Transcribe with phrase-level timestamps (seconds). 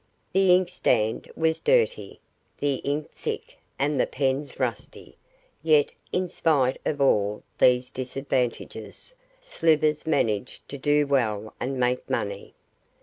[0.33, 2.19] The inkstand was dirty,
[2.57, 5.15] the ink thick and the pens rusty;
[5.61, 12.55] yet, in spite of all these disadvantages, Slivers managed to do well and make money.